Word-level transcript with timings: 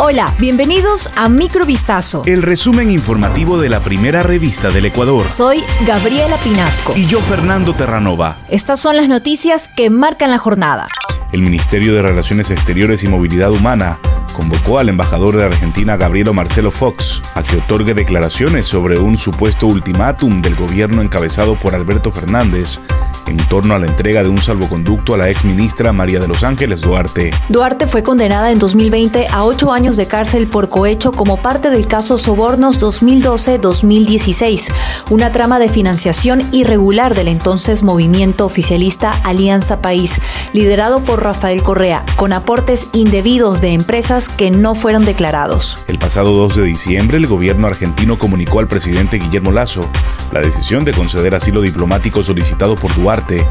Hola, 0.00 0.32
bienvenidos 0.38 1.10
a 1.16 1.28
Microvistazo. 1.28 2.22
El 2.24 2.42
resumen 2.42 2.88
informativo 2.88 3.58
de 3.58 3.68
la 3.68 3.80
primera 3.80 4.22
revista 4.22 4.70
del 4.70 4.86
Ecuador. 4.86 5.28
Soy 5.28 5.64
Gabriela 5.84 6.36
Pinasco. 6.36 6.92
Y 6.96 7.06
yo, 7.06 7.20
Fernando 7.20 7.74
Terranova. 7.74 8.36
Estas 8.48 8.78
son 8.78 8.96
las 8.96 9.08
noticias 9.08 9.66
que 9.66 9.90
marcan 9.90 10.30
la 10.30 10.38
jornada. 10.38 10.86
El 11.32 11.42
Ministerio 11.42 11.96
de 11.96 12.02
Relaciones 12.02 12.52
Exteriores 12.52 13.02
y 13.02 13.08
Movilidad 13.08 13.50
Humana 13.50 13.98
convocó 14.36 14.78
al 14.78 14.88
embajador 14.88 15.36
de 15.36 15.46
Argentina 15.46 15.96
Gabrielo 15.96 16.32
Marcelo 16.32 16.70
Fox 16.70 17.17
a 17.38 17.42
que 17.44 17.56
otorgue 17.56 17.94
declaraciones 17.94 18.66
sobre 18.66 18.98
un 18.98 19.16
supuesto 19.16 19.68
ultimátum 19.68 20.42
del 20.42 20.56
gobierno 20.56 21.02
encabezado 21.02 21.54
por 21.54 21.74
Alberto 21.74 22.10
Fernández 22.10 22.80
en 23.28 23.36
torno 23.36 23.74
a 23.74 23.78
la 23.78 23.86
entrega 23.86 24.22
de 24.22 24.28
un 24.28 24.38
salvoconducto 24.38 25.14
a 25.14 25.18
la 25.18 25.28
ex 25.30 25.44
ministra 25.44 25.92
María 25.92 26.18
de 26.18 26.28
los 26.28 26.42
Ángeles 26.42 26.80
Duarte. 26.80 27.30
Duarte 27.48 27.86
fue 27.86 28.02
condenada 28.02 28.50
en 28.50 28.58
2020 28.58 29.28
a 29.30 29.44
ocho 29.44 29.70
años 29.70 29.96
de 29.96 30.06
cárcel 30.06 30.48
por 30.48 30.68
cohecho 30.68 31.12
como 31.12 31.36
parte 31.36 31.70
del 31.70 31.86
caso 31.86 32.18
Sobornos 32.18 32.80
2012-2016, 32.80 34.72
una 35.10 35.30
trama 35.30 35.58
de 35.58 35.68
financiación 35.68 36.48
irregular 36.52 37.14
del 37.14 37.28
entonces 37.28 37.82
movimiento 37.82 38.46
oficialista 38.46 39.12
Alianza 39.24 39.82
País, 39.82 40.18
liderado 40.52 41.00
por 41.00 41.22
Rafael 41.22 41.62
Correa, 41.62 42.04
con 42.16 42.32
aportes 42.32 42.88
indebidos 42.92 43.60
de 43.60 43.72
empresas 43.72 44.28
que 44.28 44.50
no 44.50 44.74
fueron 44.74 45.04
declarados. 45.04 45.78
El 45.86 45.98
pasado 45.98 46.32
2 46.32 46.56
de 46.56 46.64
diciembre, 46.64 47.18
el 47.18 47.26
gobierno 47.28 47.66
argentino 47.66 48.18
comunicó 48.18 48.60
al 48.60 48.66
presidente 48.66 49.18
Guillermo 49.18 49.52
Lazo 49.52 49.88
la 50.32 50.40
decisión 50.40 50.84
de 50.84 50.92
conceder 50.92 51.34
asilo 51.34 51.60
diplomático 51.60 52.22
solicitado 52.22 52.74
por 52.74 52.94
Duarte, 52.94 53.46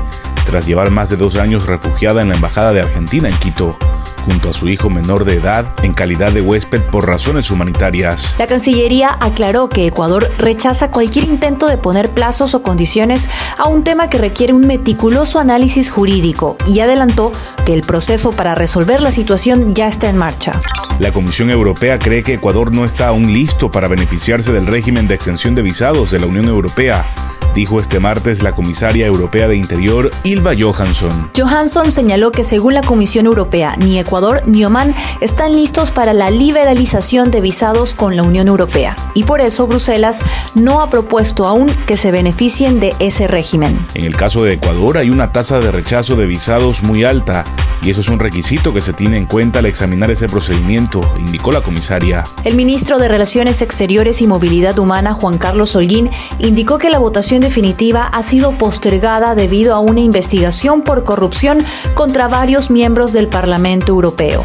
tras 0.46 0.66
llevar 0.68 0.92
más 0.92 1.10
de 1.10 1.18
dos 1.18 1.38
años 1.38 1.66
refugiada 1.66 2.22
en 2.22 2.30
la 2.30 2.36
Embajada 2.36 2.74
de 2.74 2.82
Argentina 2.82 3.30
en 3.30 3.38
Quito 3.38 3.78
junto 4.28 4.50
a 4.50 4.54
su 4.54 4.68
hijo 4.68 4.90
menor 4.90 5.24
de 5.24 5.36
edad 5.36 5.66
en 5.84 5.94
calidad 5.94 6.34
de 6.34 6.42
huésped 6.42 6.82
por 6.82 7.08
razones 7.08 7.50
humanitarias. 7.50 8.36
La 8.38 8.46
Cancillería 8.46 9.18
aclaró 9.22 9.70
que 9.70 9.88
Ecuador 9.88 10.30
rechaza 10.38 10.92
cualquier 10.92 11.26
intento 11.26 11.68
de 11.68 11.78
poner 11.78 12.10
plazos 12.10 12.54
o 12.54 12.62
condiciones 12.62 13.30
a 13.58 13.70
un 13.70 13.84
tema 13.84 14.10
que 14.10 14.18
requiere 14.18 14.52
un 14.52 14.68
meticuloso 14.68 15.40
análisis 15.40 15.90
jurídico 15.90 16.58
y 16.68 16.82
adelantó 16.82 17.32
que 17.66 17.74
el 17.74 17.82
proceso 17.82 18.32
para 18.32 18.54
resolver 18.54 19.02
la 19.02 19.12
situación 19.12 19.74
ya 19.74 19.88
está 19.88 20.10
en 20.10 20.18
marcha. 20.18 20.60
La 21.00 21.14
Comisión 21.14 21.50
Europea 21.50 21.98
cree 21.98 22.24
que 22.24 22.34
Ecuador 22.34 22.74
no 22.74 22.84
está 22.84 23.08
aún 23.08 23.32
listo 23.32 23.72
para 23.72 23.88
beneficiarse 23.88 24.52
del 24.52 24.68
régimen 24.68 25.08
de 25.08 25.16
exención 25.16 25.56
de 25.56 25.62
visados 25.62 26.12
de 26.12 26.20
la 26.20 26.26
Unión 26.26 26.46
Europea 26.46 27.06
dijo 27.58 27.80
este 27.80 28.00
martes 28.00 28.44
la 28.44 28.54
comisaria 28.54 29.08
europea 29.08 29.48
de 29.48 29.56
Interior, 29.56 30.12
Ilva 30.24 30.52
Johansson. 30.56 31.32
Johansson 31.36 31.92
señaló 31.92 32.32
que 32.32 32.44
según 32.44 32.76
la 32.76 32.84
Comisión 32.84 33.26
Europea, 33.26 33.76
ni 33.78 33.98
Ecuador 33.98 34.44
ni 34.46 34.64
Oman 34.64 34.94
están 35.22 35.54
listos 35.54 35.90
para 35.90 36.14
la 36.14 36.30
liberalización 36.30 37.32
de 37.32 37.42
visados 37.42 37.96
con 37.96 38.16
la 38.16 38.22
Unión 38.22 38.48
Europea 38.48 38.96
y 39.16 39.24
por 39.24 39.42
eso 39.42 39.66
Bruselas 39.66 40.22
no 40.54 40.82
ha 40.82 40.92
propuesto 40.92 41.48
aún 41.48 41.66
que 41.88 41.98
se 41.98 42.12
beneficien 42.12 42.80
de 42.80 42.96
ese 43.00 43.28
régimen. 43.28 43.76
En 43.96 44.06
el 44.06 44.16
caso 44.16 44.44
de 44.44 44.54
Ecuador 44.54 45.00
hay 45.00 45.10
una 45.10 45.32
tasa 45.32 45.60
de 45.60 45.72
rechazo 45.72 46.16
de 46.16 46.28
visados 46.28 46.84
muy 46.84 47.06
alta 47.06 47.44
y 47.82 47.90
eso 47.90 48.02
es 48.02 48.10
un 48.10 48.20
requisito 48.20 48.74
que 48.74 48.82
se 48.82 48.94
tiene 48.94 49.18
en 49.18 49.26
cuenta 49.26 49.60
al 49.60 49.66
examinar 49.66 50.12
ese 50.12 50.28
procedimiento, 50.28 51.02
indicó 51.18 51.52
la 51.52 51.62
comisaria. 51.62 52.24
El 52.44 52.56
ministro 52.56 52.98
de 53.00 53.08
Relaciones 53.08 53.62
Exteriores 53.62 54.22
y 54.22 54.28
Movilidad 54.28 54.78
Humana, 54.78 55.14
Juan 55.14 55.38
Carlos 55.38 55.76
Holguín, 55.76 56.10
indicó 56.40 56.78
que 56.78 56.90
la 56.90 57.00
votación 57.00 57.44
definitiva 57.48 58.04
ha 58.04 58.24
sido 58.24 58.52
postergada 58.58 59.34
debido 59.34 59.74
a 59.74 59.80
una 59.80 60.02
investigación 60.02 60.82
por 60.82 61.06
corrupción 61.06 61.60
contra 61.94 62.28
varios 62.28 62.70
miembros 62.70 63.14
del 63.14 63.30
Parlamento 63.30 63.94
Europeo. 63.94 64.44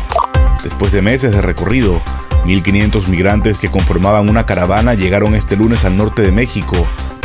Después 0.62 0.92
de 0.92 1.03
meses 1.03 1.33
de 1.33 1.42
recorrido, 1.42 2.00
1.500 2.44 3.09
migrantes 3.09 3.59
que 3.59 3.72
conformaban 3.72 4.31
una 4.31 4.47
caravana 4.47 4.94
llegaron 4.94 5.34
este 5.34 5.56
lunes 5.56 5.84
al 5.84 5.97
norte 5.97 6.22
de 6.22 6.31
México 6.31 6.77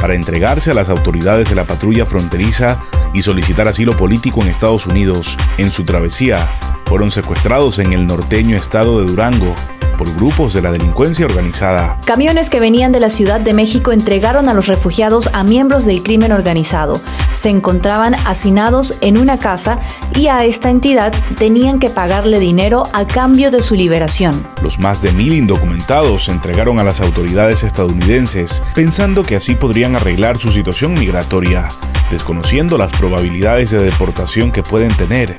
para 0.02 0.16
entregarse 0.16 0.72
a 0.72 0.74
las 0.74 0.90
autoridades 0.90 1.50
de 1.50 1.56
la 1.56 1.66
patrulla 1.66 2.08
fronteriza 2.08 2.80
y 3.14 3.22
solicitar 3.22 3.68
asilo 3.68 3.96
político 3.96 4.42
en 4.42 4.48
Estados 4.48 4.88
Unidos. 4.88 5.38
En 5.60 5.70
su 5.70 5.84
travesía, 5.84 6.40
fueron 6.86 7.12
secuestrados 7.12 7.78
en 7.78 7.94
el 7.94 8.08
norteño 8.08 8.58
estado 8.58 9.00
de 9.00 9.06
Durango 9.06 9.54
por 9.98 10.14
grupos 10.16 10.54
de 10.54 10.62
la 10.62 10.72
delincuencia 10.72 11.26
organizada. 11.26 11.98
Camiones 12.06 12.50
que 12.50 12.60
venían 12.60 12.92
de 12.92 13.00
la 13.00 13.10
Ciudad 13.10 13.42
de 13.42 13.54
México 13.54 13.92
entregaron 13.92 14.48
a 14.48 14.54
los 14.54 14.68
refugiados 14.68 15.30
a 15.34 15.44
miembros 15.44 15.86
del 15.86 16.04
crimen 16.04 16.32
organizado. 16.32 17.02
Se 17.34 17.50
encontraban 17.50 18.16
hacinados 18.26 18.96
en 19.02 19.18
una 19.18 19.40
casa 19.40 19.80
y 20.16 20.28
a 20.28 20.46
esta 20.46 20.70
entidad 20.70 21.14
tenían 21.38 21.80
que 21.80 21.90
pagarle 21.90 22.40
dinero 22.40 22.88
a 22.94 23.06
cambio 23.06 23.52
de 23.52 23.62
su 23.62 23.76
liberación. 23.76 24.48
Los 24.62 24.80
más 24.80 25.02
de 25.02 25.12
mil 25.12 25.34
indocumentados 25.34 26.26
se 26.26 26.32
entregaron 26.32 26.80
a 26.80 26.84
las 26.84 27.02
autoridades 27.02 27.64
estadounidenses 27.64 28.64
pensando 28.76 29.24
que 29.24 29.36
así 29.36 29.56
podrían 29.56 29.96
arreglar 29.96 30.38
su 30.38 30.52
situación 30.52 30.94
migratoria, 30.94 31.70
desconociendo 32.12 32.78
las 32.78 32.92
probabilidades 32.92 33.72
de 33.72 33.80
deportación 33.80 34.52
que 34.52 34.64
pueden 34.64 34.96
tener. 34.96 35.36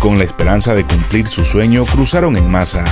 Con 0.00 0.16
la 0.16 0.24
esperanza 0.24 0.74
de 0.74 0.86
cumplir 0.86 1.28
su 1.28 1.44
sueño, 1.44 1.84
cruzaron 1.84 2.34
en 2.36 2.50
masa. 2.50 2.84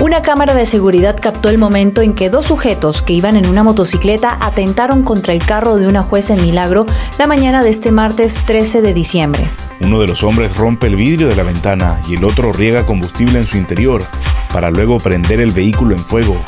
Una 0.00 0.22
cámara 0.22 0.54
de 0.54 0.64
seguridad 0.64 1.14
captó 1.20 1.50
el 1.50 1.58
momento 1.58 2.00
en 2.00 2.14
que 2.14 2.30
dos 2.30 2.46
sujetos 2.46 3.02
que 3.02 3.12
iban 3.12 3.36
en 3.36 3.46
una 3.46 3.62
motocicleta 3.62 4.38
atentaron 4.40 5.02
contra 5.02 5.34
el 5.34 5.44
carro 5.44 5.76
de 5.76 5.86
una 5.86 6.02
jueza 6.02 6.32
en 6.32 6.40
Milagro 6.40 6.86
la 7.18 7.26
mañana 7.26 7.62
de 7.62 7.68
este 7.68 7.92
martes 7.92 8.42
13 8.46 8.80
de 8.80 8.94
diciembre. 8.94 9.46
Uno 9.82 10.00
de 10.00 10.06
los 10.06 10.24
hombres 10.24 10.56
rompe 10.56 10.86
el 10.86 10.96
vidrio 10.96 11.28
de 11.28 11.36
la 11.36 11.42
ventana 11.42 12.00
y 12.08 12.14
el 12.14 12.24
otro 12.24 12.50
riega 12.50 12.86
combustible 12.86 13.38
en 13.38 13.46
su 13.46 13.58
interior 13.58 14.02
para 14.50 14.70
luego 14.70 14.96
prender 14.96 15.40
el 15.40 15.52
vehículo 15.52 15.94
en 15.94 16.02
fuego. 16.02 16.42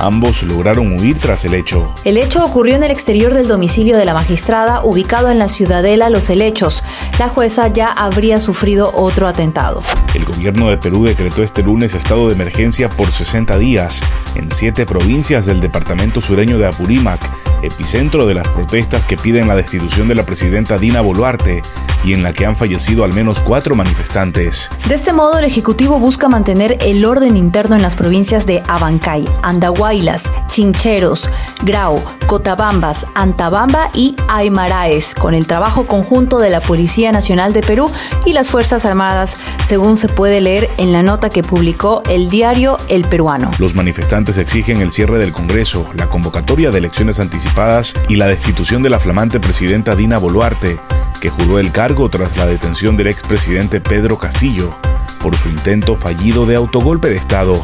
Ambos 0.00 0.44
lograron 0.44 0.92
huir 0.92 1.18
tras 1.18 1.44
el 1.44 1.54
hecho. 1.54 1.92
El 2.04 2.18
hecho 2.18 2.44
ocurrió 2.44 2.76
en 2.76 2.84
el 2.84 2.92
exterior 2.92 3.34
del 3.34 3.48
domicilio 3.48 3.96
de 3.96 4.04
la 4.04 4.14
magistrada, 4.14 4.84
ubicado 4.84 5.28
en 5.28 5.40
la 5.40 5.48
ciudadela 5.48 6.08
Los 6.08 6.30
Helechos. 6.30 6.84
La 7.18 7.28
jueza 7.28 7.66
ya 7.68 7.88
habría 7.88 8.38
sufrido 8.38 8.92
otro 8.94 9.26
atentado. 9.26 9.82
El 10.14 10.24
gobierno 10.24 10.70
de 10.70 10.78
Perú 10.78 11.04
decretó 11.04 11.42
este 11.42 11.64
lunes 11.64 11.94
estado 11.94 12.28
de 12.28 12.34
emergencia 12.34 12.88
por 12.88 13.10
60 13.10 13.58
días 13.58 14.00
en 14.36 14.52
siete 14.52 14.86
provincias 14.86 15.46
del 15.46 15.60
departamento 15.60 16.20
sureño 16.20 16.58
de 16.58 16.66
Apurímac, 16.66 17.20
epicentro 17.62 18.26
de 18.26 18.34
las 18.34 18.48
protestas 18.48 19.04
que 19.04 19.16
piden 19.16 19.48
la 19.48 19.56
destitución 19.56 20.06
de 20.06 20.14
la 20.14 20.24
presidenta 20.24 20.78
Dina 20.78 21.00
Boluarte 21.00 21.62
y 22.04 22.12
en 22.12 22.22
la 22.22 22.32
que 22.32 22.46
han 22.46 22.56
fallecido 22.56 23.04
al 23.04 23.12
menos 23.12 23.40
cuatro 23.40 23.74
manifestantes. 23.74 24.70
De 24.88 24.94
este 24.94 25.12
modo, 25.12 25.38
el 25.38 25.44
Ejecutivo 25.44 25.98
busca 25.98 26.28
mantener 26.28 26.78
el 26.80 27.04
orden 27.04 27.36
interno 27.36 27.76
en 27.76 27.82
las 27.82 27.96
provincias 27.96 28.46
de 28.46 28.62
Abancay, 28.68 29.24
Andahuaylas, 29.42 30.30
Chincheros, 30.48 31.28
Grau, 31.62 32.02
Cotabambas, 32.26 33.06
Antabamba 33.14 33.90
y 33.94 34.14
Aymaraes, 34.28 35.14
con 35.14 35.34
el 35.34 35.46
trabajo 35.46 35.86
conjunto 35.86 36.38
de 36.38 36.50
la 36.50 36.60
Policía 36.60 37.12
Nacional 37.12 37.52
de 37.52 37.62
Perú 37.62 37.90
y 38.24 38.32
las 38.32 38.48
Fuerzas 38.48 38.84
Armadas, 38.84 39.36
según 39.64 39.96
se 39.96 40.08
puede 40.08 40.40
leer 40.40 40.68
en 40.76 40.92
la 40.92 41.02
nota 41.02 41.30
que 41.30 41.42
publicó 41.42 42.02
el 42.08 42.28
diario 42.30 42.78
El 42.88 43.04
Peruano. 43.04 43.50
Los 43.58 43.74
manifestantes 43.74 44.38
exigen 44.38 44.80
el 44.80 44.90
cierre 44.90 45.18
del 45.18 45.32
Congreso, 45.32 45.86
la 45.94 46.08
convocatoria 46.08 46.70
de 46.70 46.78
elecciones 46.78 47.20
anticipadas 47.20 47.94
y 48.08 48.16
la 48.16 48.26
destitución 48.26 48.82
de 48.82 48.90
la 48.90 48.98
flamante 48.98 49.40
presidenta 49.40 49.94
Dina 49.94 50.18
Boluarte 50.18 50.78
que 51.20 51.30
juró 51.30 51.58
el 51.58 51.72
cargo 51.72 52.08
tras 52.08 52.36
la 52.36 52.46
detención 52.46 52.96
del 52.96 53.08
expresidente 53.08 53.80
Pedro 53.80 54.18
Castillo 54.18 54.74
por 55.18 55.36
su 55.36 55.48
intento 55.48 55.94
fallido 55.94 56.46
de 56.46 56.56
autogolpe 56.56 57.08
de 57.08 57.16
Estado. 57.16 57.62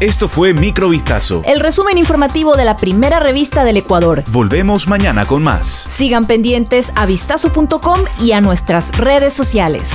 Esto 0.00 0.28
fue 0.28 0.54
Microvistazo. 0.54 1.42
El 1.44 1.60
resumen 1.60 1.98
informativo 1.98 2.56
de 2.56 2.64
la 2.64 2.76
primera 2.76 3.18
revista 3.18 3.64
del 3.64 3.78
Ecuador. 3.78 4.22
Volvemos 4.28 4.86
mañana 4.86 5.26
con 5.26 5.42
más. 5.42 5.86
Sigan 5.88 6.26
pendientes 6.26 6.92
a 6.94 7.06
vistazo.com 7.06 8.00
y 8.20 8.32
a 8.32 8.40
nuestras 8.40 8.96
redes 8.96 9.32
sociales. 9.32 9.92